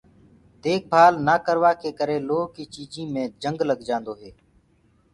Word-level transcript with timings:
ديک 0.61 0.81
ڀآل 0.91 1.13
نآ 1.27 1.35
ڪروآ 1.45 1.71
ڪي 1.81 1.89
ڪرآ 1.99 2.17
لوه 2.29 2.43
ڪي 2.55 2.63
چيجينٚ 2.73 3.11
مي 3.13 3.23
جنگ 3.41 3.57
لگدو 3.69 4.13
هي۔ 4.21 4.31